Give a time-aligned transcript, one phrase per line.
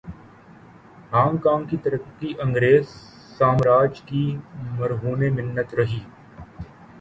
[1.11, 2.87] Hong Kong کی ترقی انگریز
[3.37, 4.25] سامراج کی
[4.79, 5.99] مرہون منت رہی۔